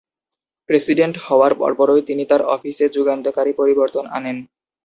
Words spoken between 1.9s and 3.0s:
তিনি তার অফিসে